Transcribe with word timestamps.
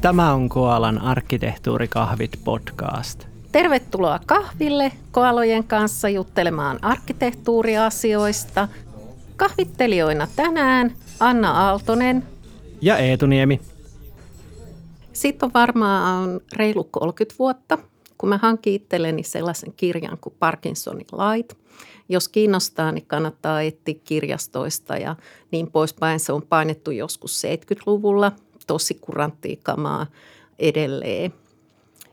Tämä 0.00 0.34
on 0.34 0.48
Koalan 0.48 0.98
arkkitehtuurikahvit 0.98 2.40
podcast. 2.44 3.24
Tervetuloa 3.52 4.20
kahville 4.26 4.92
Koalojen 5.10 5.64
kanssa 5.64 6.08
juttelemaan 6.08 6.78
arkkitehtuuriasioista. 6.82 8.68
Kahvittelijoina 9.36 10.28
tänään 10.36 10.92
Anna 11.20 11.50
Aaltonen 11.50 12.22
ja 12.80 12.98
Eetu 12.98 13.26
Niemi. 13.26 13.60
Sitten 15.12 15.46
on 15.46 15.52
varmaan 15.54 16.40
reilu 16.56 16.84
30 16.84 17.34
vuotta, 17.38 17.78
kun 18.18 18.28
mä 18.28 18.38
hankin 18.38 18.74
itselleni 18.74 19.22
sellaisen 19.22 19.72
kirjan 19.76 20.18
kuin 20.20 20.34
Parkinsonin 20.38 21.06
lait. 21.12 21.58
Jos 22.08 22.28
kiinnostaa, 22.28 22.92
niin 22.92 23.06
kannattaa 23.06 23.62
etsiä 23.62 23.94
kirjastoista 24.04 24.96
ja 24.96 25.16
niin 25.50 25.70
poispäin. 25.70 26.20
Se 26.20 26.32
on 26.32 26.42
painettu 26.42 26.90
joskus 26.90 27.42
70-luvulla, 27.44 28.32
tosi 28.70 28.94
kuranttia 28.94 29.56
kamaa 29.62 30.06
edelleen. 30.58 31.34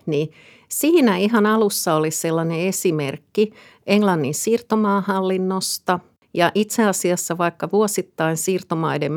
Niin 0.05 0.31
siinä 0.69 1.17
ihan 1.17 1.45
alussa 1.45 1.93
oli 1.93 2.11
sellainen 2.11 2.59
esimerkki 2.59 3.53
Englannin 3.87 4.33
siirtomaahallinnosta. 4.33 5.99
Ja 6.33 6.51
itse 6.55 6.83
asiassa 6.83 7.37
vaikka 7.37 7.69
vuosittain 7.71 8.37
siirtomaiden 8.37 9.11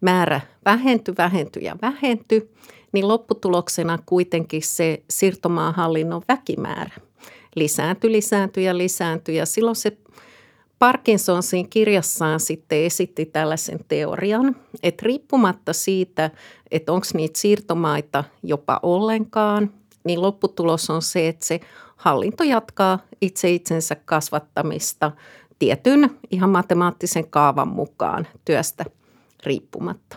määrä 0.00 0.40
vähentyi, 0.64 1.14
vähentyi 1.18 1.64
ja 1.64 1.76
vähentyi, 1.82 2.50
niin 2.92 3.08
lopputuloksena 3.08 3.98
kuitenkin 4.06 4.62
se 4.62 5.02
siirtomaahallinnon 5.10 6.22
väkimäärä 6.28 6.94
lisääntyi, 7.54 8.12
lisääntyi 8.12 8.64
ja 8.64 8.78
lisääntyi. 8.78 9.36
Ja 9.36 9.46
silloin 9.46 9.76
se 9.76 9.96
Parkinson 10.78 11.42
siinä 11.42 11.68
kirjassaan 11.70 12.40
sitten 12.40 12.78
esitti 12.78 13.26
tällaisen 13.26 13.78
teorian, 13.88 14.56
että 14.82 15.02
riippumatta 15.06 15.72
siitä, 15.72 16.30
että 16.70 16.92
onko 16.92 17.06
niitä 17.14 17.38
siirtomaita 17.38 18.24
jopa 18.42 18.80
ollenkaan, 18.82 19.72
niin 20.04 20.22
lopputulos 20.22 20.90
on 20.90 21.02
se, 21.02 21.28
että 21.28 21.46
se 21.46 21.60
hallinto 21.96 22.44
jatkaa 22.44 22.98
itse 23.20 23.50
itsensä 23.50 23.94
kasvattamista 23.94 25.12
tietyn 25.58 26.18
ihan 26.30 26.50
matemaattisen 26.50 27.30
kaavan 27.30 27.68
mukaan 27.68 28.26
työstä 28.44 28.84
riippumatta. 29.46 30.16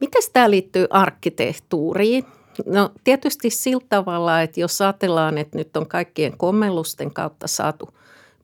Miten 0.00 0.22
tämä 0.32 0.50
liittyy 0.50 0.86
arkkitehtuuriin? 0.90 2.24
No 2.66 2.90
tietysti 3.04 3.50
sillä 3.50 3.84
tavalla, 3.88 4.42
että 4.42 4.60
jos 4.60 4.80
ajatellaan, 4.80 5.38
että 5.38 5.58
nyt 5.58 5.76
on 5.76 5.86
kaikkien 5.86 6.38
kommellusten 6.38 7.14
kautta 7.14 7.46
saatu 7.46 7.88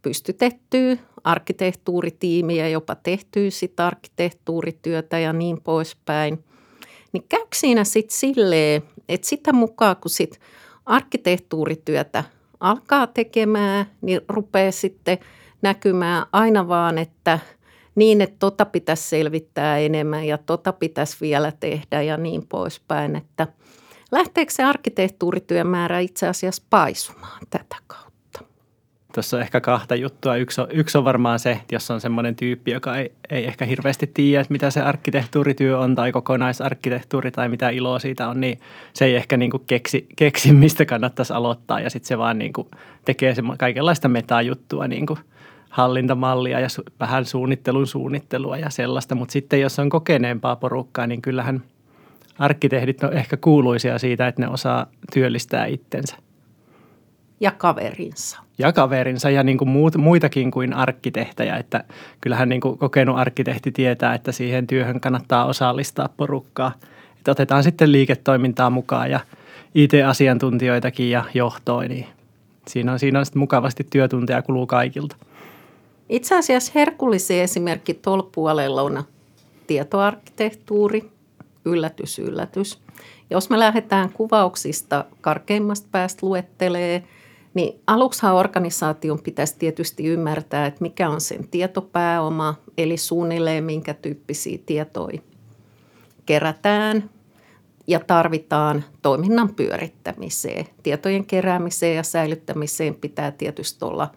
pystytettyä 0.02 0.97
arkkitehtuuritiimiä, 1.27 2.69
jopa 2.69 2.94
tehtyä 2.94 3.50
sitä 3.50 3.86
arkkitehtuurityötä 3.86 5.19
ja 5.19 5.32
niin 5.32 5.62
poispäin, 5.62 6.44
niin 7.12 7.24
käykö 7.28 7.56
siinä 7.56 7.84
sitten 7.84 8.16
silleen, 8.16 8.82
että 9.08 9.28
sitä 9.28 9.52
mukaan 9.52 9.97
kun 9.97 10.10
sit 10.10 10.41
arkkitehtuurityötä 10.86 12.24
alkaa 12.60 13.06
tekemään, 13.06 13.86
niin 14.00 14.20
rupeaa 14.28 14.72
sitten 14.72 15.19
näkymään 15.62 16.27
aina 16.32 16.69
vaan, 16.69 16.98
että 16.98 17.38
niin, 17.94 18.20
että 18.20 18.36
tota 18.38 18.64
pitäisi 18.64 19.08
selvittää 19.08 19.78
enemmän 19.78 20.24
ja 20.24 20.38
tota 20.38 20.72
pitäisi 20.72 21.16
vielä 21.20 21.52
tehdä 21.60 22.02
ja 22.02 22.16
niin 22.16 22.47
poispäin, 22.48 23.16
että 23.16 23.47
lähteekö 24.12 24.52
se 24.52 24.64
arkkitehtuurityön 24.64 25.66
määrä 25.66 25.98
itse 25.98 26.28
asiassa 26.28 26.62
paisumaan 26.70 27.42
tätä 27.50 27.77
kautta? 27.86 28.05
Tuossa 29.17 29.36
on 29.36 29.42
ehkä 29.42 29.61
kahta 29.61 29.95
juttua. 29.95 30.36
Yksi 30.36 30.61
on, 30.61 30.69
yksi 30.70 30.98
on 30.98 31.05
varmaan 31.05 31.39
se, 31.39 31.53
että 31.53 31.75
jos 31.75 31.91
on 31.91 32.00
semmoinen 32.00 32.36
tyyppi, 32.36 32.70
joka 32.70 32.97
ei, 32.97 33.12
ei 33.31 33.47
ehkä 33.47 33.64
hirveästi 33.64 34.11
tiedä, 34.14 34.41
että 34.41 34.53
mitä 34.53 34.70
se 34.70 34.81
arkkitehtuurityö 34.81 35.78
on 35.78 35.95
tai 35.95 36.12
kokonaisarkkitehtuuri 36.12 37.31
tai 37.31 37.48
mitä 37.48 37.70
iloa 37.70 37.98
siitä 37.98 38.28
on, 38.28 38.41
niin 38.41 38.61
se 38.92 39.05
ei 39.05 39.17
ehkä 39.17 39.37
niin 39.37 39.50
kuin 39.50 39.62
keksi, 39.67 40.06
keksi, 40.17 40.53
mistä 40.53 40.84
kannattaisi 40.84 41.32
aloittaa 41.32 41.81
ja 41.81 41.91
sitten 41.91 42.09
se 42.09 42.19
vaan 42.19 42.38
niin 42.38 42.53
kuin 42.53 42.69
tekee 43.05 43.34
se 43.34 43.43
kaikenlaista 43.59 44.09
metajuttua 44.09 44.88
niin 44.88 45.06
kuin 45.06 45.19
hallintamallia 45.71 46.60
ja 46.60 46.69
su- 46.69 46.93
vähän 47.00 47.25
suunnittelun 47.25 47.87
suunnittelua 47.87 48.56
ja 48.56 48.71
sellaista, 48.71 49.15
mutta 49.15 49.32
sitten 49.32 49.60
jos 49.60 49.78
on 49.78 49.88
kokeneempaa 49.88 50.56
porukkaa, 50.56 51.06
niin 51.06 51.22
kyllähän 51.22 51.62
arkkitehdit 52.38 53.05
on 53.05 53.12
ehkä 53.12 53.37
kuuluisia 53.37 53.99
siitä, 53.99 54.28
että 54.28 54.43
ne 54.43 54.49
osaa 54.49 54.87
työllistää 55.12 55.66
itsensä 55.66 56.16
ja 57.41 57.50
kaverinsa. 57.50 58.45
Ja 58.59 58.72
kaverinsa 58.72 59.31
ja 59.31 59.43
niin 59.43 59.59
kuin 59.59 59.69
muut, 59.69 59.97
muitakin 59.97 60.50
kuin 60.50 60.72
arkkitehtejä. 60.72 61.56
Että 61.56 61.84
kyllähän 62.21 62.49
niin 62.49 62.61
kuin 62.61 62.78
kokenut 62.78 63.19
arkkitehti 63.19 63.72
tietää, 63.72 64.15
että 64.15 64.33
siihen 64.33 64.67
työhön 64.67 65.00
kannattaa 65.00 65.44
osallistaa 65.44 66.09
porukkaa. 66.17 66.72
Että 67.19 67.31
otetaan 67.31 67.62
sitten 67.62 67.93
liiketoimintaa 67.93 68.71
mukaan 68.71 69.11
ja 69.11 69.21
IT-asiantuntijoitakin 69.75 71.11
ja 71.11 71.25
johtoa, 71.34 71.83
niin 71.83 72.06
siinä 72.69 72.93
on, 72.93 72.99
siinä 72.99 73.19
on 73.19 73.27
sitten 73.27 73.41
mukavasti 73.41 73.87
työtunteja 73.91 74.43
kuluu 74.43 74.67
kaikilta. 74.67 75.17
Itse 76.09 76.38
asiassa 76.38 76.73
herkullisen 76.75 77.41
esimerkki 77.43 77.94
tuolla 77.94 78.28
puolella 78.34 78.83
on 78.83 79.05
tietoarkkitehtuuri, 79.67 81.11
yllätys, 81.65 82.19
yllätys. 82.19 82.78
Jos 83.31 83.50
me 83.50 83.59
lähdetään 83.59 84.12
kuvauksista 84.12 85.05
karkeimmasta 85.21 85.88
päästä 85.93 86.27
luettelee– 86.27 87.03
niin 87.56 87.81
aluksihan 87.87 88.34
organisaation 88.34 89.22
pitäisi 89.22 89.55
tietysti 89.59 90.06
ymmärtää, 90.06 90.67
että 90.67 90.83
mikä 90.83 91.11
on 91.11 91.21
sen 91.21 91.49
tietopääoma, 91.49 92.55
eli 92.78 92.97
suunnilleen 92.97 93.65
minkä 93.65 93.94
tyyppisiä 93.94 94.59
tietoja 94.67 95.21
kerätään 96.27 97.11
ja 97.87 98.00
tarvitaan 98.00 98.84
toiminnan 99.03 99.55
pyörittämiseen. 99.55 100.67
Tietojen 100.83 101.27
keräämiseen 101.27 101.97
ja 101.97 102.03
säilyttämiseen 102.03 102.94
pitää 102.94 103.31
tietysti 103.31 103.84
olla 103.84 104.11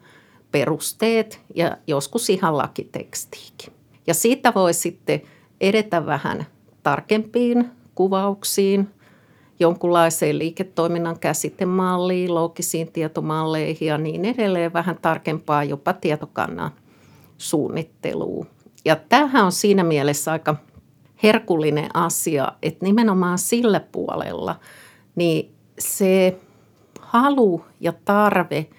perusteet 0.51 1.41
ja 1.55 1.77
joskus 1.87 2.29
ihan 2.29 2.57
lakitekstiikin. 2.57 3.73
Ja 4.07 4.13
siitä 4.13 4.53
voi 4.55 4.73
sitten 4.73 5.21
edetä 5.61 6.05
vähän 6.05 6.45
tarkempiin 6.83 7.69
kuvauksiin– 7.95 8.89
jonkunlaiseen 9.59 10.39
liiketoiminnan 10.39 11.19
käsitemalliin, 11.19 12.35
loogisiin 12.35 12.91
tietomalleihin 12.91 13.87
ja 13.87 13.97
niin 13.97 14.25
edelleen, 14.25 14.73
vähän 14.73 14.97
tarkempaa 15.01 15.63
jopa 15.63 15.93
tietokannan 15.93 16.71
suunnitteluun. 17.37 18.47
Ja 18.85 18.95
tämähän 18.95 19.45
on 19.45 19.51
siinä 19.51 19.83
mielessä 19.83 20.31
aika 20.31 20.55
herkullinen 21.23 21.89
asia, 21.93 22.51
että 22.61 22.85
nimenomaan 22.85 23.37
sillä 23.37 23.79
puolella 23.79 24.55
niin 25.15 25.55
se 25.79 26.39
halu 26.99 27.65
ja 27.79 27.93
tarve 28.05 28.69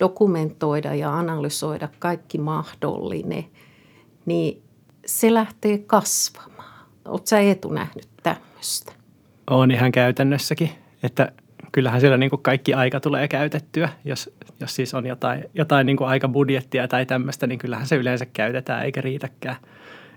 dokumentoida 0.00 0.94
ja 0.94 1.18
analysoida 1.18 1.88
kaikki 1.98 2.38
mahdollinen, 2.38 3.44
niin 4.26 4.62
se 5.06 5.34
lähtee 5.34 5.78
kasvamaan. 5.78 6.86
Oletko 7.04 7.26
sä 7.26 7.38
Eetu 7.38 7.68
nähnyt 7.68 8.08
tämmöistä? 8.22 8.97
On 9.50 9.70
ihan 9.70 9.92
käytännössäkin, 9.92 10.70
että 11.02 11.32
kyllähän 11.72 12.00
siellä 12.00 12.16
niin 12.16 12.30
kuin 12.30 12.42
kaikki 12.42 12.74
aika 12.74 13.00
tulee 13.00 13.28
käytettyä. 13.28 13.88
Jos, 14.04 14.30
jos 14.60 14.74
siis 14.74 14.94
on 14.94 15.06
jotain, 15.06 15.44
jotain 15.54 15.86
niin 15.86 15.96
kuin 15.96 16.08
aikabudjettia 16.08 16.88
tai 16.88 17.06
tämmöistä, 17.06 17.46
niin 17.46 17.58
kyllähän 17.58 17.86
se 17.86 17.96
yleensä 17.96 18.26
käytetään 18.26 18.84
eikä 18.84 19.00
riitäkään. 19.00 19.56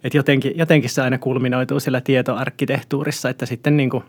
Et 0.03 0.14
jotenkin, 0.14 0.58
jotenkin 0.58 0.90
se 0.90 1.02
aina 1.02 1.18
kulminoituu 1.18 1.80
siellä 1.80 2.02
tietoarkkitehtuurissa, 2.02 3.30
että 3.30 3.46
sitten 3.46 3.78
niin 3.78 3.90
kuin 3.90 4.03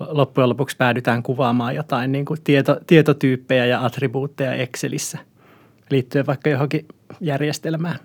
loppujen 0.00 0.48
lopuksi 0.48 0.76
päädytään 0.76 1.22
kuvaamaan 1.22 1.74
jotain 1.74 2.12
niin 2.12 2.24
kuin 2.24 2.40
tieto, 2.44 2.76
tietotyyppejä 2.86 3.66
ja 3.66 3.84
attribuutteja 3.84 4.52
Excelissä 4.54 5.18
liittyen 5.90 6.26
vaikka 6.26 6.50
johonkin 6.50 6.86
järjestelmään. 7.20 7.98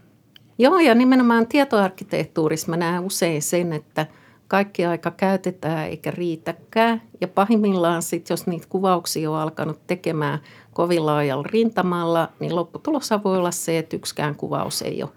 Joo, 0.57 0.79
ja 0.79 0.95
nimenomaan 0.95 1.47
tietoarkkitehtuurissa 1.47 2.69
mä 2.69 2.77
näen 2.77 3.03
usein 3.03 3.41
sen, 3.41 3.73
että– 3.73 4.05
kaikki 4.51 4.85
aika 4.85 5.11
käytetään 5.11 5.87
eikä 5.87 6.11
riitäkään. 6.11 7.01
Ja 7.21 7.27
pahimmillaan 7.27 8.01
sitten, 8.01 8.33
jos 8.33 8.47
niitä 8.47 8.67
kuvauksia 8.69 9.31
on 9.31 9.37
alkanut 9.37 9.79
tekemään 9.87 10.39
kovin 10.73 11.05
laajalla 11.05 11.47
rintamalla, 11.51 12.29
niin 12.39 12.55
lopputulossa 12.55 13.23
voi 13.23 13.37
olla 13.37 13.51
se, 13.51 13.77
että 13.77 13.95
yksikään 13.95 14.35
kuvaus 14.35 14.81
ei 14.81 15.03
ole 15.03 15.11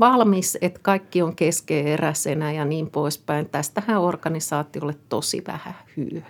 valmis, 0.00 0.58
että 0.60 0.80
kaikki 0.82 1.22
on 1.22 1.36
keskeeräisenä 1.36 2.52
ja 2.52 2.64
niin 2.64 2.90
poispäin. 2.90 3.48
Tästähän 3.48 4.00
organisaatiolle 4.00 4.94
tosi 5.08 5.42
vähän 5.46 5.74
hyötyä. 5.96 6.26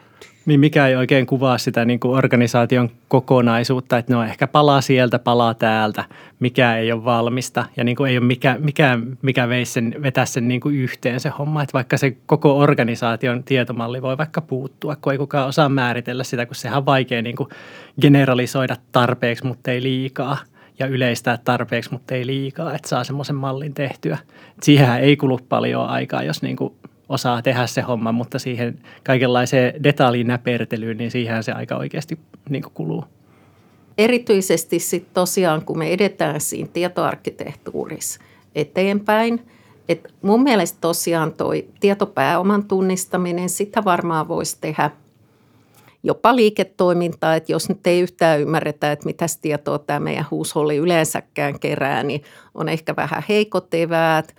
Niin 0.47 0.61
mikä 0.61 0.87
ei 0.87 0.97
oikein 0.97 1.27
kuvaa 1.27 1.59
sitä 1.59 1.85
niin 1.85 2.01
kuin 2.01 2.19
organisaation 2.19 2.91
kokonaisuutta, 3.09 3.99
että 3.99 4.15
no 4.15 4.23
ehkä 4.23 4.47
palaa 4.47 4.81
sieltä, 4.81 5.19
palaa 5.19 5.55
täältä, 5.55 6.05
mikä 6.41 6.77
ei 6.77 6.93
ole 6.93 7.05
valmista 7.05 7.65
ja 7.77 7.85
niin 7.85 7.97
kuin 7.97 8.11
ei 8.11 8.19
ole 8.19 8.27
mikä, 8.27 8.57
mikä, 8.59 8.99
mikä 9.23 9.49
veisi 9.49 9.73
sen, 9.73 9.95
vetää 10.03 10.27
sen 10.27 10.49
niin 10.49 10.61
kuin 10.61 10.75
yhteen 10.75 11.21
se 11.21 11.29
homma, 11.29 11.63
että 11.63 11.73
vaikka 11.73 11.97
se 11.97 12.17
koko 12.27 12.59
organisaation 12.59 13.45
tietomalli 13.45 14.03
voi 14.03 14.19
vaikka 14.19 14.41
puuttua, 14.41 14.97
kun 14.97 15.13
ei 15.13 15.19
kukaan 15.19 15.49
osaa 15.49 15.69
määritellä 15.69 16.25
sitä, 16.25 16.47
kun 16.47 16.55
sehän 16.55 16.79
on 16.79 16.87
vaikea 16.87 17.23
niin 17.23 17.37
kuin 17.37 17.49
generalisoida 18.01 18.77
tarpeeksi, 18.93 19.47
mutta 19.47 19.71
ei 19.71 19.83
liikaa. 19.83 20.39
Ja 20.79 20.87
yleistää 20.87 21.39
tarpeeksi, 21.45 21.93
mutta 21.93 22.15
ei 22.15 22.27
liikaa, 22.27 22.75
että 22.75 22.89
saa 22.89 23.05
semmoisen 23.05 23.37
mallin 23.37 23.75
tehtyä. 23.75 24.19
Siihenhän 24.63 25.01
ei 25.01 25.17
kulu 25.17 25.41
paljon 25.49 25.87
aikaa, 25.87 26.23
jos 26.23 26.43
niin 26.43 26.57
kuin 26.57 26.75
osaa 27.09 27.43
tehdä 27.43 27.67
se 27.67 27.81
homma, 27.81 28.13
mutta 28.13 28.39
siihen 28.39 28.79
kaikenlaiseen 29.05 29.83
detaljin 29.83 30.27
näpertelyyn, 30.27 30.97
niin 30.97 31.11
siihen 31.11 31.43
se 31.43 31.53
aika 31.53 31.77
oikeasti 31.77 32.19
niin 32.49 32.65
kuluu. 32.75 33.05
Erityisesti 33.99 34.79
sitten 34.79 35.15
tosiaan, 35.15 35.65
kun 35.65 35.79
me 35.79 35.93
edetään 35.93 36.41
siinä 36.41 36.69
tietoarkkitehtuurissa 36.73 38.21
eteenpäin, 38.55 39.47
et 39.89 40.15
mun 40.23 40.43
mielestä 40.43 40.79
tosiaan 40.81 41.33
toi 41.33 41.69
tietopääoman 41.81 42.65
tunnistaminen, 42.65 43.49
sitä 43.49 43.85
varmaan 43.85 44.29
voisi 44.29 44.59
tehdä– 44.61 44.91
jopa 46.05 46.37
liiketoimintaa, 46.37 47.35
että 47.35 47.53
jos 47.53 47.69
nyt 47.69 47.87
ei 47.87 48.01
yhtään 48.01 48.41
ymmärretä, 48.41 48.93
että 48.93 49.07
mitä 49.07 49.27
tietoa 49.43 49.79
tämä 49.79 50.01
meidän 50.01 50.27
huusholli 50.31 50.77
yleensäkään 50.77 51.61
kerää, 51.61 52.03
niin 52.03 52.23
on 52.55 52.69
ehkä 52.69 52.97
vähän 52.97 53.23
heikot 53.29 53.75
eväät. 53.75 54.35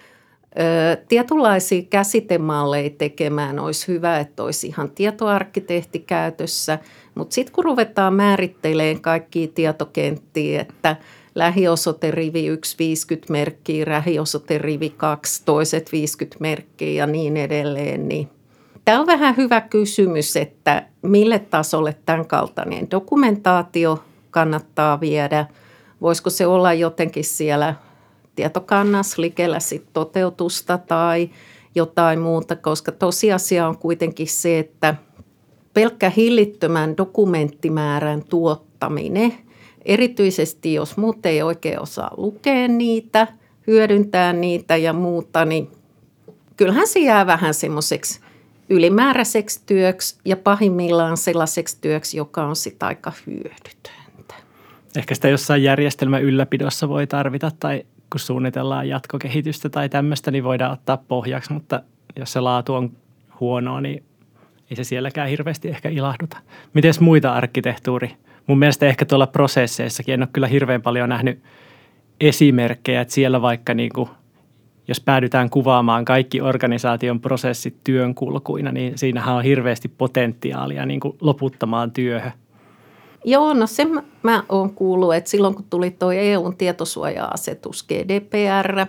Tietynlaisia 1.07 1.81
käsitemalleja 1.90 2.90
tekemään 2.90 3.60
olisi 3.60 3.88
hyvä, 3.88 4.19
että 4.19 4.44
olisi 4.44 4.68
ihan 4.68 4.92
tietoarkkitehti 4.92 6.00
käytössä, 6.00 6.80
mutta 7.16 7.34
sitten 7.34 7.56
kun 7.56 7.63
ruvetaan 7.63 8.13
määrittelemään 8.13 9.02
kaikkia 9.02 9.48
tietokenttiä, 9.48 10.62
että 10.62 10.96
lähiosoiterivi 11.36 12.48
1 12.48 12.75
50 12.80 13.31
merkkiä, 13.31 13.86
lähiosoiterivi 13.88 14.90
2 14.90 15.42
toiset 15.46 15.92
50 15.92 16.38
merkkiä 16.40 16.92
ja 16.92 17.07
niin 17.07 17.38
edelleen, 17.38 18.07
niin 18.07 18.30
Tämä 18.86 19.00
on 19.00 19.07
vähän 19.07 19.38
hyvä 19.38 19.62
kysymys, 19.62 20.38
että 20.38 20.86
mille 21.02 21.40
tasolle 21.40 21.96
tämän 22.06 22.28
kaltainen 22.28 22.92
dokumentaatio 22.92 24.04
kannattaa 24.31 25.00
viedä. 25.00 25.46
Voisiko 26.02 26.30
se 26.30 26.48
olla 26.48 26.74
jotenkin 26.74 27.24
siellä 27.24 27.75
tietokannassa 28.35 29.21
likellä 29.21 29.59
sit 29.59 29.85
toteutusta 29.93 30.77
tai 30.77 31.29
jotain 31.75 32.19
muuta, 32.19 32.55
koska 32.55 32.91
tosiasia 32.91 33.67
on 33.67 33.77
kuitenkin 33.77 34.27
se, 34.27 34.59
että 34.59 34.95
pelkkä 35.73 36.09
hillittömän 36.09 36.97
dokumenttimäärän 36.97 38.23
tuottaminen, 38.23 39.33
erityisesti 39.85 40.73
jos 40.73 40.97
muut 40.97 41.25
ei 41.25 41.41
oikein 41.41 41.81
osaa 41.81 42.11
lukea 42.17 42.67
niitä, 42.67 43.27
hyödyntää 43.67 44.33
niitä 44.33 44.75
ja 44.77 44.93
muuta, 44.93 45.45
niin 45.45 45.71
kyllähän 46.57 46.87
se 46.87 46.99
jää 46.99 47.25
vähän 47.25 47.53
semmoiseksi 47.53 48.19
ylimääräiseksi 48.69 49.61
työksi 49.65 50.17
ja 50.25 50.37
pahimmillaan 50.37 51.17
sellaiseksi 51.17 51.77
työksi, 51.81 52.17
joka 52.17 52.43
on 52.43 52.55
sitä 52.55 52.85
aika 52.87 53.11
hyödytöntä. 53.27 54.33
Ehkä 54.97 55.15
sitä 55.15 55.29
jossain 55.29 55.63
järjestelmän 55.63 56.23
ylläpidossa 56.23 56.89
voi 56.89 57.07
tarvita 57.07 57.51
tai 57.59 57.85
kun 58.12 58.19
suunnitellaan 58.19 58.90
jatkokehitystä 58.90 59.69
tai 59.69 59.90
tämmöistä, 59.90 60.31
niin 60.31 60.44
voidaan 60.44 60.72
ottaa 60.72 60.98
pohjaksi, 60.98 61.54
mutta 61.54 61.81
jos 62.16 62.34
se 62.34 62.40
laatu 62.40 62.74
on 62.74 62.92
huonoa, 63.40 63.81
niin 63.81 64.04
ei 64.69 64.75
se 64.75 64.84
sielläkään 64.84 65.30
hirveästi 65.30 65.69
ehkä 65.69 65.90
ilahduta. 65.90 66.38
Miten 66.74 66.94
muita 67.00 67.34
arkkitehtuuri? 67.34 68.12
Mun 68.48 68.60
mielestä 68.60 68.86
ehkä 68.86 69.06
tuolla 69.06 69.28
prosesseissakin 69.28 70.13
en 70.13 70.22
ole 70.22 70.30
kyllä 70.34 70.48
hirveän 70.48 70.81
paljon 70.81 71.10
nähnyt 71.10 71.44
esimerkkejä, 72.19 73.02
että 73.02 73.13
siellä 73.13 73.42
vaikka 73.42 73.74
niin 73.74 73.92
kuin– 73.94 74.10
jos 74.88 75.00
päädytään 75.00 75.50
kuvaamaan 75.50 76.06
kaikki 76.06 76.42
organisaation 76.42 77.19
prosessit 77.19 77.75
työn 77.84 78.16
kulkuina, 78.16 78.72
niin 78.72 78.98
siinähän 78.98 79.36
on 79.36 79.44
hirveästi 79.44 79.88
potentiaalia 79.88 80.86
niin 80.86 81.00
kuin 81.00 81.18
loputtamaan 81.22 81.92
työhön. 81.92 82.31
Joo, 83.25 83.54
no 83.54 83.68
sen 83.68 84.04
mä 84.24 84.44
oon 84.50 84.74
kuullut, 84.74 85.16
että 85.16 85.30
silloin 85.30 85.56
kun 85.56 85.66
tuli 85.69 85.92
tuo 85.92 86.12
EUn 86.12 86.57
tietosuoja-asetus 86.57 87.83
GDPR, 87.88 88.86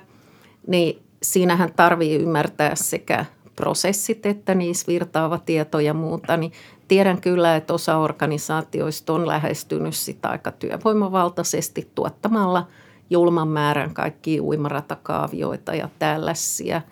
niin 0.67 1.03
siinähän 1.23 1.73
tarvii 1.77 2.17
ymmärtää 2.17 2.75
sekä 2.75 3.25
prosessit 3.56 4.27
että 4.27 4.55
niissä 4.55 4.87
virtaava 4.88 5.38
tieto 5.38 5.81
ja 5.81 5.94
muuta, 5.94 6.37
niin 6.37 6.53
tiedän 6.88 7.21
kyllä, 7.21 7.56
että 7.56 7.75
osa 7.75 7.97
organisaatioista 7.97 9.12
on 9.12 9.27
lähestynyt 9.27 9.94
sitä 9.94 10.29
aika 10.29 10.53
työvoimavaltaisesti 10.53 11.91
tuottamalla– 11.94 12.67
julman 13.11 13.49
määrän 13.49 13.94
kaikkia 13.94 14.43
uimaratakaavioita 14.43 15.75
ja 15.75 15.89
tällaisia. 15.99 16.82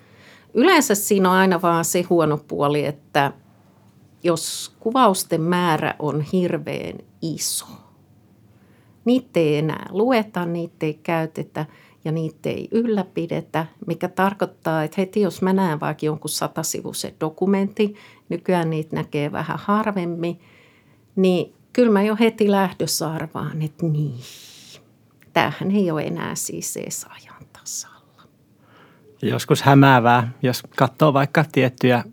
Yleensä 0.53 0.95
siinä 0.95 1.29
on 1.29 1.35
aina 1.35 1.61
vaan 1.61 1.85
se 1.85 2.01
huono 2.01 2.37
puoli, 2.47 2.85
että 2.85 3.31
jos 4.25 4.75
kuvausten 4.79 5.41
määrä 5.41 5.95
on 5.99 6.21
hirveän 6.21 6.95
iso, 7.21 7.65
niitä 9.05 9.39
ei 9.39 9.57
enää 9.57 9.85
lueta, 9.89 10.45
niitä 10.45 10.85
ei 10.85 10.99
käytetä 11.03 11.65
ja 12.05 12.11
niitä 12.11 12.49
ei 12.49 12.67
ylläpidetä, 12.71 13.65
mikä 13.87 14.07
tarkoittaa, 14.07 14.83
että 14.83 14.95
heti 15.01 15.21
jos 15.21 15.41
mä 15.41 15.53
näen 15.53 15.79
vaikka 15.79 16.05
jonkun 16.05 16.29
satasivuisen 16.29 17.13
dokumentin, 17.19 17.95
nykyään 18.29 18.69
niitä 18.69 18.95
näkee 18.95 19.31
vähän 19.31 19.59
harvemmin, 19.59 20.39
niin 21.15 21.53
kyllä 21.73 21.91
mä 21.91 22.03
jo 22.03 22.15
heti 22.19 22.51
lähdössä 22.51 23.11
arvaan, 23.11 23.61
että 23.61 23.85
niin, 23.85 24.19
tämähän 25.33 25.71
ei 25.71 25.91
ole 25.91 26.03
enää 26.03 26.35
siis 26.35 26.77
edes 26.77 27.05
ajan 27.09 27.45
tasalla. 27.53 28.23
Joskus 29.21 29.61
hämäävää, 29.61 30.31
jos 30.41 30.63
katsoo 30.77 31.13
vaikka 31.13 31.45
tiettyjä 31.51 32.03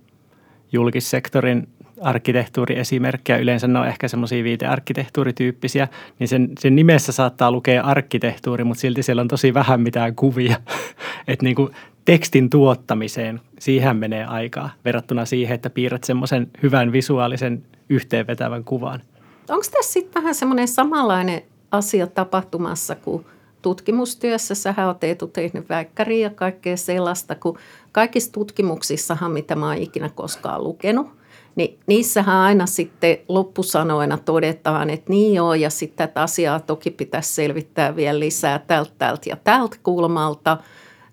julkissektorin 0.72 1.68
arkkitehtuuriesimerkkejä, 2.02 3.38
yleensä 3.38 3.66
ne 3.66 3.78
on 3.78 3.88
ehkä 3.88 4.08
semmoisia 4.08 4.44
viitearkkitehtuurityyppisiä, 4.44 5.88
niin 6.18 6.28
sen, 6.28 6.48
sen 6.60 6.76
nimessä 6.76 7.12
saattaa 7.12 7.52
lukea 7.52 7.82
arkkitehtuuri, 7.82 8.64
mutta 8.64 8.80
silti 8.80 9.02
siellä 9.02 9.22
on 9.22 9.28
tosi 9.28 9.54
vähän 9.54 9.80
mitään 9.80 10.14
kuvia. 10.14 10.56
Että 11.28 11.44
niin 11.44 11.56
kuin 11.56 11.72
tekstin 12.04 12.50
tuottamiseen, 12.50 13.40
siihen 13.58 13.96
menee 13.96 14.24
aikaa 14.24 14.70
verrattuna 14.84 15.24
siihen, 15.24 15.54
että 15.54 15.70
piirrät 15.70 16.04
semmoisen 16.04 16.50
hyvän 16.62 16.92
visuaalisen 16.92 17.62
yhteenvetävän 17.88 18.64
kuvan. 18.64 19.00
Onko 19.48 19.66
tässä 19.72 19.92
sitten 19.92 20.22
vähän 20.22 20.34
semmoinen 20.34 20.68
samanlainen 20.68 21.42
asia 21.70 22.06
tapahtumassa, 22.06 22.94
kun 22.94 23.24
tutkimustyössä 23.62 24.54
sähän 24.54 24.86
olet 24.86 25.04
Eetu 25.04 25.26
tehnyt 25.26 25.68
väikkäriä 25.68 26.26
ja 26.26 26.30
kaikkea 26.30 26.76
sellaista, 26.76 27.34
kun 27.34 27.58
kaikissa 27.92 28.32
tutkimuksissahan, 28.32 29.32
mitä 29.32 29.56
mä 29.56 29.66
oon 29.66 29.78
ikinä 29.78 30.10
koskaan 30.14 30.64
lukenut, 30.64 31.21
niin 31.54 31.78
niissähän 31.86 32.36
aina 32.36 32.66
sitten 32.66 33.16
loppusanoina 33.28 34.18
todetaan, 34.18 34.90
että 34.90 35.12
niin 35.12 35.34
joo, 35.34 35.54
ja 35.54 35.70
sitten 35.70 36.08
tätä 36.08 36.22
asiaa 36.22 36.60
toki 36.60 36.90
pitäisi 36.90 37.34
selvittää 37.34 37.96
vielä 37.96 38.18
lisää 38.18 38.58
tältä, 38.58 38.92
tältä 38.98 39.28
ja 39.28 39.36
tältä 39.36 39.76
kulmalta, 39.82 40.58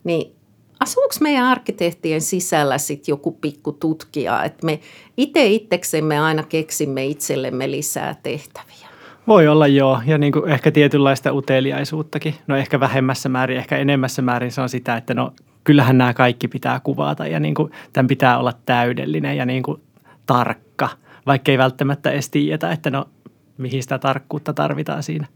niin 0.03 0.31
asuuko 0.79 1.15
meidän 1.21 1.45
arkkitehtien 1.45 2.21
sisällä 2.21 2.77
sitten 2.77 3.11
joku 3.11 3.31
pikku 3.31 3.71
tutkija, 3.71 4.43
että 4.43 4.65
me 4.65 4.79
itse 5.17 5.47
itseksemme 5.47 6.19
aina 6.19 6.43
keksimme 6.43 7.05
itsellemme 7.05 7.71
lisää 7.71 8.15
tehtäviä? 8.23 8.89
Voi 9.27 9.47
olla 9.47 9.67
joo, 9.67 9.99
ja 10.05 10.17
niin 10.17 10.33
kuin 10.33 10.49
ehkä 10.49 10.71
tietynlaista 10.71 11.33
uteliaisuuttakin. 11.33 12.35
No 12.47 12.55
ehkä 12.55 12.79
vähemmässä 12.79 13.29
määrin, 13.29 13.57
ehkä 13.57 13.77
enemmässä 13.77 14.21
määrin 14.21 14.51
se 14.51 14.61
on 14.61 14.69
sitä, 14.69 14.97
että 14.97 15.13
no 15.13 15.33
kyllähän 15.63 15.97
nämä 15.97 16.13
kaikki 16.13 16.47
pitää 16.47 16.79
kuvata 16.79 17.27
ja 17.27 17.39
niin 17.39 17.55
kuin, 17.55 17.71
tämän 17.93 18.07
pitää 18.07 18.39
olla 18.39 18.53
täydellinen 18.65 19.37
ja 19.37 19.45
niin 19.45 19.63
kuin 19.63 19.81
tarkka, 20.29 20.89
vaikka 21.25 21.51
ei 21.51 21.57
välttämättä 21.57 22.11
edes 22.11 22.29
tiedetä, 22.29 22.71
että 22.71 22.89
no 22.89 23.05
mihin 23.57 23.83
sitä 23.83 23.99
tarkkuutta 23.99 24.53
tarvitaan 24.53 25.03
siinä. 25.03 25.27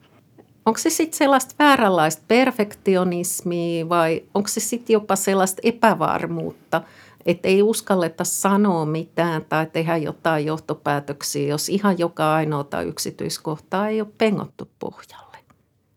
Onko 0.66 0.78
se 0.78 0.90
sitten 0.90 1.18
sellaista 1.18 1.56
vääränlaista 1.60 2.24
perfektionismia 2.28 3.90
vai 3.90 4.24
onko 4.34 4.48
se 4.48 4.60
sitten 4.60 4.94
jopa 4.94 5.16
sellaista 5.16 5.62
epävarmuutta– 5.64 6.82
että 7.26 7.48
ei 7.48 7.62
uskalleta 7.62 8.24
sanoa 8.24 8.86
mitään 8.86 9.46
tai 9.50 9.68
tehdä 9.74 9.98
jotain 9.98 10.46
johtopäätöksiä, 10.46 11.48
jos 11.48 11.70
ihan 11.70 12.00
joka 12.00 12.36
ainoata 12.36 12.82
yksityiskohtaa 12.82 13.88
ei 13.88 14.02
ole 14.02 14.10
pengottu 14.18 14.70
pohjalle. 14.80 15.38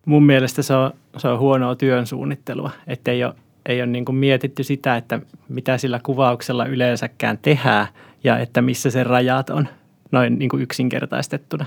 Mun 0.07 0.27
mielestä 0.27 0.63
se 0.63 0.75
on, 0.75 0.91
se 1.17 1.29
on 1.29 1.39
huonoa 1.39 1.75
työn 1.75 2.07
suunnittelua, 2.07 2.71
että 2.87 3.11
ei 3.11 3.25
ole, 3.25 3.35
ei 3.67 3.81
ole 3.81 3.87
niin 3.87 4.05
kuin 4.05 4.17
mietitty 4.17 4.65
sitä, 4.65 4.97
että 4.97 5.21
mitä 5.49 5.79
sillä 5.79 6.01
kuvauksella 6.03 6.67
yleensäkään 6.67 7.39
tehdään 7.39 7.87
ja 8.25 8.39
että 8.39 8.63
missä 8.63 8.91
se 8.91 9.05
rajat 9.05 9.51
on 9.51 9.69
noin 10.13 10.39
niin 10.39 10.49
kuin 10.49 10.63
yksinkertaistettuna. 10.63 11.67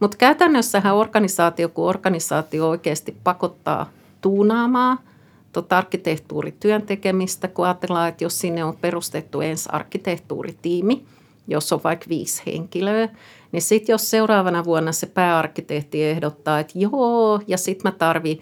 Mutta 0.00 0.16
käytännössähän 0.16 0.94
organisaatio, 0.94 1.68
kun 1.68 1.88
organisaatio 1.88 2.68
oikeasti 2.68 3.16
pakottaa 3.24 3.90
tuunaamaan– 4.20 4.98
tuota 5.54 5.78
arkkitehtuurityön 5.78 6.82
tekemistä, 6.82 7.48
kun 7.48 7.64
ajatellaan, 7.64 8.08
että 8.08 8.24
jos 8.24 8.40
sinne 8.40 8.64
on 8.64 8.76
perustettu 8.76 9.40
ensi 9.40 9.68
arkkitehtuuritiimi, 9.72 11.04
jos 11.48 11.72
on 11.72 11.80
vaikka 11.84 12.06
viisi 12.08 12.42
henkilöä, 12.46 13.08
niin 13.52 13.62
sitten 13.62 13.92
jos 13.92 14.10
seuraavana 14.10 14.64
vuonna 14.64 14.92
se 14.92 15.06
pääarkkitehti 15.06 16.04
ehdottaa, 16.04 16.60
että 16.60 16.78
joo, 16.78 17.40
ja 17.46 17.58
sitten 17.58 17.92
mä 17.92 17.98
tarvin 17.98 18.40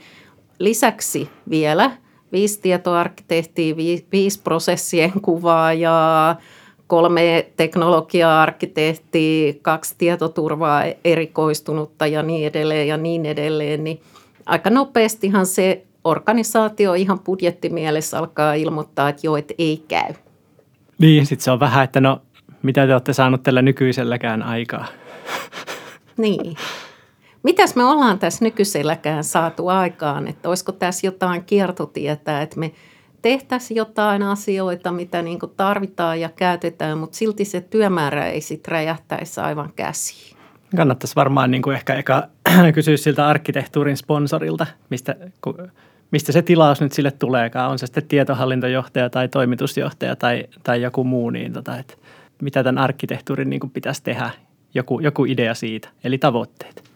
lisäksi 0.59 1.29
vielä 1.51 1.91
viisi 2.33 2.61
tietoarkkitehtiä, 2.61 3.77
viisi 4.13 4.41
prosessien 4.43 5.13
kuvaajaa, 5.23 6.41
kolme 6.87 7.47
teknologia-arkkitehtiä, 7.57 9.55
kaksi 9.63 9.95
tietoturvaa 9.99 10.85
erikoistunutta 11.05 12.07
ja 12.07 12.23
niin 12.23 12.47
edelleen 12.47 12.89
ja 12.89 12.97
niin 12.97 13.27
edelleen, 13.27 13.85
niin 13.85 14.01
aika 14.47 14.71
nopeastihan 14.71 15.47
se 15.47 15.85
organisaatio 16.05 16.95
ihan 16.95 17.19
budjettimielessä 17.19 18.19
alkaa 18.19 18.55
ilmoittaa, 18.55 19.09
että 19.09 19.27
joo, 19.27 19.37
että 19.37 19.55
ei 19.59 19.85
käy. 19.89 20.15
Niin, 20.99 21.27
sitten 21.27 21.45
se 21.45 21.51
on 21.51 21.61
vähän, 21.61 21.85
että 21.85 22.01
no 22.01 22.23
mitä 22.63 22.87
te 22.87 22.93
olette 22.93 23.13
saanut 23.13 23.43
tällä 23.43 23.63
nykyiselläkään 23.63 24.43
aikaa. 24.43 24.87
Niin. 26.17 26.57
Mitäs 27.43 27.77
me 27.77 27.85
ollaan 27.85 28.19
tässä 28.19 28.45
nykyiselläkään 28.45 29.25
saatu 29.25 29.69
aikaan, 29.69 30.29
että 30.29 30.49
olisiko 30.49 30.73
tässä 30.73 31.07
jotain 31.07 31.45
kiertotietä, 31.45 32.43
että 32.43 32.61
me 32.61 32.73
tehtäisiin 33.23 33.79
jotain 33.79 34.23
asioita, 34.23 34.93
mitä 34.93 35.23
niin 35.23 35.39
tarvitaan 35.57 36.21
ja 36.21 36.29
käytetään, 36.29 36.99
mutta 36.99 37.17
silti 37.17 37.45
se 37.45 37.61
työmäärä 37.61 38.27
ei 38.27 38.41
sitten 38.41 38.73
räjähtäisi 38.73 39.41
aivan 39.41 39.73
käsiin. 39.77 40.37
Kannattaisi 40.77 41.17
varmaan 41.17 41.51
niin 41.51 41.63
kuin 41.63 41.77
ehkä 41.77 41.95
eka 41.95 42.29
kysyä 42.75 42.97
siltä 42.97 43.27
arkkitehtuurin 43.29 43.97
sponsorilta, 43.97 44.67
mistä, 44.91 45.17
mistä 46.11 46.33
se 46.33 46.43
tilaus 46.43 46.81
nyt 46.81 46.93
sille 46.93 47.11
tuleekaan. 47.11 47.71
On 47.71 47.79
se 47.79 47.87
sitten 47.87 48.07
tietohallintojohtaja 48.09 49.11
tai 49.11 49.29
toimitusjohtaja 49.29 50.17
tai, 50.17 50.45
tai 50.63 50.83
joku 50.83 51.05
muu, 51.05 51.31
niin 51.31 51.53
tota, 51.53 51.79
että 51.79 51.95
mitä 52.43 52.65
tämän 52.65 52.85
arkkitehtuurin 52.85 53.51
niin 53.51 53.61
kuin 53.61 53.71
pitäisi 53.71 54.03
tehdä, 54.03 54.31
joku, 54.75 55.01
joku 55.01 55.25
idea 55.25 55.55
siitä, 55.55 55.89
eli 56.05 56.19
tavoitteet. 56.19 56.92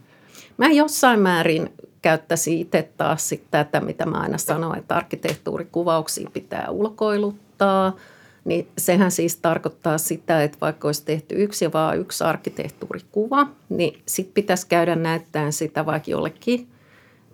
Mä 0.57 0.71
jossain 0.71 1.21
määrin 1.21 1.71
käyttäisin 2.03 2.59
itse 2.59 2.91
taas 2.97 3.29
sit 3.29 3.45
tätä, 3.51 3.81
mitä 3.81 4.07
mä 4.07 4.19
aina 4.19 4.39
sanon, 4.39 4.79
että 4.79 4.95
arkkitehtuurikuvauksia 4.97 6.31
pitää 6.33 6.67
ulkoiluttaa. 6.71 7.97
Niin 8.45 8.69
sehän 8.79 9.11
siis 9.11 9.37
tarkoittaa 9.37 9.99
sitä, 9.99 10.43
että 10.43 10.59
vaikka 10.61 10.89
olisi 10.89 11.05
tehty 11.05 11.35
yksi 11.43 11.65
ja 11.65 11.73
vaan 11.73 11.99
yksi 11.99 12.25
arkkitehtuurikuva, 12.25 13.47
niin 13.69 14.03
sitten 14.07 14.35
pitäisi 14.35 14.67
käydä 14.67 14.97
näyttämään 14.97 15.53
sitä 15.53 15.87
vaikka 15.87 16.11
jollekin 16.11 16.69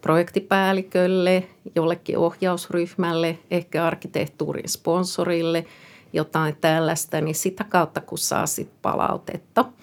projektipäällikölle, 0.01 1.49
jollekin 1.77 2.19
ohjausryhmälle, 2.19 3.39
ehkä 3.51 3.87
arkkitehtuurin 3.87 4.69
sponsorille, 4.69 5.65
jotain 6.13 6.57
tällaista, 6.61 7.21
niin 7.21 7.35
sitä 7.35 7.65
kautta 7.65 8.01
kun 8.01 8.19
saa 8.19 8.47
sitten 8.47 8.79
palautetta– 8.83 9.65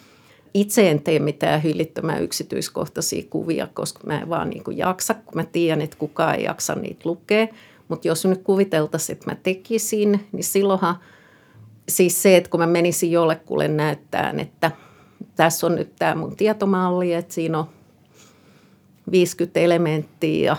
itse 0.54 0.90
en 0.90 1.02
tee 1.02 1.20
mitään 1.20 1.62
hillittömän 1.62 2.24
yksityiskohtaisia 2.24 3.24
kuvia, 3.30 3.68
koska 3.74 4.00
mä 4.08 4.20
en 4.20 4.30
vaan 4.30 4.50
niin 4.50 4.64
kuin 4.64 4.78
jaksa, 4.78 5.14
kun 5.14 5.36
mä 5.36 5.44
tiedän, 5.44 5.82
että 5.82 5.98
kukaan 5.98 6.36
ei 6.36 6.44
jaksa 6.44 6.76
niitä 6.76 7.02
lukea. 7.04 7.48
Mutta 7.88 8.08
jos 8.08 8.26
nyt 8.26 8.44
kuviteltaisiin, 8.44 9.14
että 9.14 9.32
mä 9.32 9.36
tekisin, 9.44 10.28
niin 10.32 10.44
silloinhan 10.44 10.96
siis 11.90 12.22
se, 12.22 12.38
että 12.38 12.50
kun 12.50 12.60
mä 12.60 12.68
menisin 12.68 13.12
jollekulle 13.12 13.68
näyttämään, 13.68 14.40
että 14.40 14.72
tässä 15.36 15.68
on 15.68 15.76
nyt 15.76 15.96
tämä 16.00 16.16
mun 16.16 16.36
tietomalli, 16.36 17.14
että 17.14 17.34
siinä 17.34 17.60
on 17.60 17.70
50 19.12 19.60
elementtiä 19.60 20.46
ja 20.46 20.58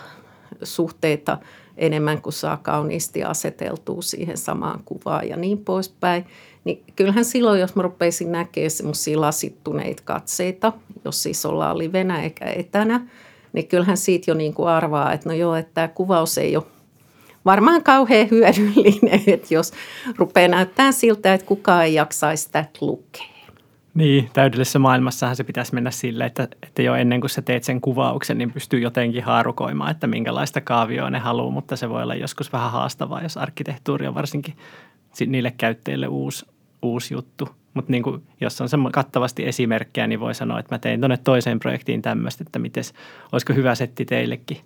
suhteita 0.63 1.39
enemmän 1.77 2.23
kuin 2.23 2.33
saa 2.33 2.57
kauniisti 2.57 3.25
aseteltua 3.25 4.03
siihen 4.03 4.39
samaan 4.39 4.83
kuvaan 4.85 5.29
ja 5.29 5.37
niin 5.37 5.59
poispäin– 5.59 6.27
niin 6.64 6.83
kyllähän 6.97 7.25
silloin, 7.25 7.61
jos 7.61 7.75
mä 7.75 7.83
rupeisin 7.83 8.33
näkemään 8.33 8.71
semmoisia 8.71 9.21
lasittuneita 9.21 10.02
katseita, 10.07 10.73
jos 11.05 11.23
siis 11.23 11.47
ollaan 11.47 11.79
livenä 11.79 12.23
eikä 12.23 12.45
etänä, 12.45 13.07
niin 13.52 13.69
kyllähän 13.69 13.97
siitä 13.97 14.31
jo 14.31 14.35
niin 14.35 14.55
kuin 14.55 14.69
arvaa, 14.69 15.12
että 15.12 15.29
no 15.29 15.35
joo, 15.35 15.55
että 15.55 15.75
tämä 15.75 15.88
kuvaus 15.88 16.38
ei 16.38 16.57
ole 16.57 16.64
varmaan 17.45 17.83
kauhean 17.83 18.31
hyödyllinen, 18.31 19.23
että 19.35 19.55
jos 19.55 19.73
rupeaa 20.19 20.49
näyttämään 20.49 20.93
siltä, 20.93 21.35
että 21.35 21.47
kukaan 21.47 21.85
ei 21.85 21.95
jaksaisi 21.95 22.45
sitä 22.45 22.64
lukea. 22.81 23.31
Niin, 23.95 24.31
täydellisessä 24.33 24.79
maailmassahan 24.79 25.37
se 25.37 25.45
pitäisi 25.45 25.75
mennä 25.75 25.90
sille, 25.90 26.25
että, 26.25 26.49
että 26.62 26.83
jo 26.83 26.95
ennen 26.95 27.21
kuin 27.21 27.31
sä 27.31 27.43
teet 27.43 27.64
sen 27.64 27.81
kuvauksen, 27.81 28.38
niin 28.38 28.52
pystyy 28.52 28.81
jotenkin 28.81 29.25
haarukoimaan, 29.25 29.90
että 29.90 30.07
minkälaista 30.07 30.61
kaavioa 30.61 31.11
ne 31.11 31.19
haluaa, 31.19 31.50
mutta 31.50 31.76
se 31.76 31.88
voi 31.88 32.02
olla 32.02 32.14
joskus 32.14 32.52
vähän 32.52 32.71
haastavaa, 32.71 33.23
jos 33.23 33.37
arkkitehtuuri 33.37 34.07
on 34.07 34.14
varsinkin 34.14 34.55
niille 35.27 35.55
käyttäjille 35.59 36.09
uusi, 36.09 36.47
uusi 36.83 37.15
juttu. 37.15 37.49
Mutta 37.75 37.93
niin 37.93 38.03
jos 38.41 38.61
on 38.61 38.69
semmo, 38.69 38.91
kattavasti 38.93 39.47
esimerkkejä, 39.47 40.07
niin 40.07 40.21
voi 40.21 40.35
sanoa, 40.35 40.61
että 40.61 40.75
mä 40.75 40.79
tein 40.79 41.00
tuonne 41.00 41.17
toiseen 41.17 41.59
projektiin 41.59 42.03
tämmöistä, 42.03 42.45
että 42.47 42.59
mites, 42.59 42.95
olisiko 43.33 43.55
hyvä 43.55 43.75
setti 43.75 44.05
teillekin. 44.05 44.57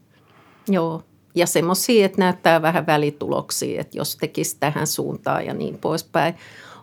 Joo, 0.68 1.02
ja 1.34 1.46
semmoisia, 1.46 2.06
että 2.06 2.20
näyttää 2.20 2.62
vähän 2.62 2.86
välituloksia, 2.86 3.80
että 3.80 3.98
jos 3.98 4.16
tekisi 4.16 4.56
tähän 4.60 4.86
suuntaan 4.86 5.46
ja 5.46 5.54
niin 5.54 5.78
poispäin. 5.78 6.34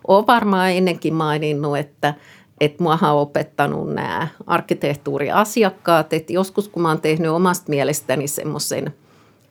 Olen 0.08 0.26
varmaan 0.26 0.70
ennenkin 0.70 1.14
maininnut, 1.14 1.78
että, 1.78 2.14
että 2.60 2.82
mua 2.82 2.98
on 3.02 3.18
opettanut 3.18 3.94
nämä 3.94 4.28
arkkitehtuuriasiakkaat, 4.46 6.12
että 6.12 6.32
joskus 6.32 6.68
kun 6.68 6.82
mä 6.82 6.88
oon 6.88 7.00
tehnyt 7.00 7.30
omasta 7.30 7.70
mielestäni 7.70 8.28
semmoisen 8.28 8.94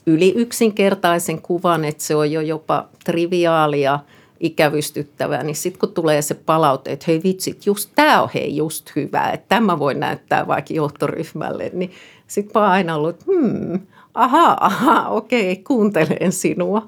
yli 0.06 0.34
yksinkertaisen 0.36 1.42
kuvan, 1.42 1.86
että 1.86 2.04
se 2.04 2.16
on 2.16 2.32
jo 2.32 2.42
jopa 2.42 2.88
triviaalia– 3.04 4.00
ikävystyttävää, 4.42 5.44
niin 5.44 5.56
sitten 5.56 5.80
kun 5.80 5.94
tulee 5.94 6.22
se 6.22 6.34
palaute, 6.34 6.92
että 6.92 7.06
hei 7.08 7.22
vitsit, 7.24 7.66
just 7.66 7.90
tämä 7.96 8.22
on 8.22 8.30
hei 8.34 8.56
just 8.56 8.96
hyvä, 8.96 9.30
että 9.30 9.46
tämä 9.50 9.80
voi 9.80 9.94
näyttää 9.94 10.48
vaikka 10.48 10.74
johtoryhmälle, 10.74 11.72
niin 11.74 11.92
sitten 12.28 12.62
oon 12.62 12.72
aina 12.72 12.96
ollut, 12.96 13.26
hmm, 13.26 13.80
aha, 14.14 14.58
aha, 14.60 15.10
okei, 15.10 15.56
kuuntelen 15.56 16.32
sinua. 16.32 16.88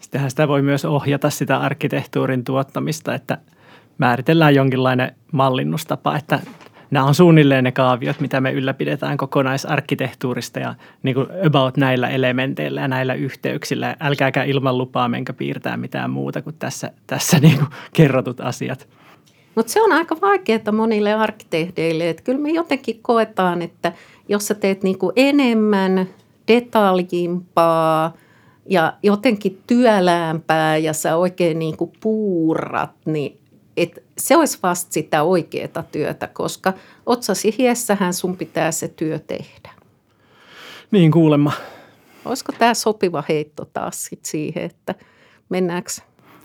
Sittenhän 0.00 0.30
sitä 0.30 0.48
voi 0.48 0.62
myös 0.62 0.84
ohjata 0.84 1.30
sitä 1.30 1.58
arkkitehtuurin 1.58 2.44
tuottamista, 2.44 3.14
että 3.14 3.38
määritellään 3.98 4.54
jonkinlainen 4.54 5.16
mallinnustapa, 5.32 6.16
että 6.16 6.40
nämä 6.90 7.06
on 7.06 7.14
suunnilleen 7.14 7.64
ne 7.64 7.72
kaaviot, 7.72 8.20
mitä 8.20 8.40
me 8.40 8.52
ylläpidetään 8.52 9.16
kokonaisarkkitehtuurista 9.16 10.60
ja 10.60 10.74
niin 11.02 11.14
kuin 11.14 11.26
about 11.46 11.76
näillä 11.76 12.08
elementeillä 12.08 12.80
ja 12.80 12.88
näillä 12.88 13.14
yhteyksillä. 13.14 13.96
Älkääkä 14.00 14.44
ilman 14.44 14.78
lupaa 14.78 15.08
menkö 15.08 15.32
piirtää 15.32 15.76
mitään 15.76 16.10
muuta 16.10 16.42
kuin 16.42 16.56
tässä, 16.58 16.90
tässä 17.06 17.38
niin 17.38 17.58
kuin 17.58 17.68
kerrotut 17.92 18.40
asiat. 18.40 18.88
Mutta 19.54 19.72
se 19.72 19.82
on 19.82 19.92
aika 19.92 20.16
vaikeaa 20.20 20.72
monille 20.72 21.14
arkkitehdeille, 21.14 22.08
että 22.08 22.22
kyllä 22.22 22.38
me 22.38 22.50
jotenkin 22.50 22.98
koetaan, 23.02 23.62
että 23.62 23.92
jos 24.28 24.46
sä 24.46 24.54
teet 24.54 24.82
niin 24.82 24.98
kuin 24.98 25.12
enemmän 25.16 26.08
detaljimpaa 26.48 28.12
ja 28.66 28.92
jotenkin 29.02 29.58
työläämpää 29.66 30.76
ja 30.76 30.92
sä 30.92 31.16
oikein 31.16 31.58
niin 31.58 31.76
kuin 31.76 31.92
puurat, 32.00 32.90
niin 33.04 33.38
että 33.76 34.00
se 34.20 34.36
olisi 34.36 34.58
vasta 34.62 34.92
sitä 34.92 35.22
oikeaa 35.22 35.82
työtä, 35.92 36.26
koska 36.26 36.72
otsasi 37.06 37.54
hiessähän 37.58 38.14
sun 38.14 38.36
pitää 38.36 38.70
se 38.70 38.88
työ 38.88 39.18
tehdä. 39.18 39.70
Niin 40.90 41.10
kuulemma. 41.10 41.52
Olisiko 42.24 42.52
tämä 42.58 42.74
sopiva 42.74 43.24
heitto 43.28 43.64
taas 43.64 44.04
sit 44.04 44.24
siihen, 44.24 44.64
että 44.64 44.94
mennäänkö 45.48 45.90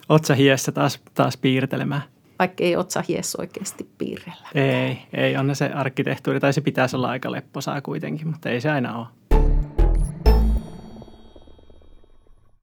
Otsa 0.10 0.36
hiessä 0.36 0.72
taas, 0.72 1.00
taas 1.14 1.38
piirtelemään? 1.38 2.02
Vaikka 2.40 2.64
ei 2.64 2.76
otsa 2.76 3.04
hiessä 3.08 3.38
oikeasti 3.42 3.90
piirrellä. 3.98 4.48
Ei, 4.56 4.98
ei 5.14 5.38
on 5.38 5.56
se 5.56 5.66
arkkitehtuuri, 5.66 6.40
tai 6.40 6.54
se 6.54 6.62
pitäisi 6.62 6.96
olla 6.96 7.10
aika 7.10 7.32
lepposaa 7.32 7.82
kuitenkin, 7.82 8.28
mutta 8.28 8.50
ei 8.50 8.62
se 8.62 8.72
aina 8.72 8.98
ole. 8.98 9.08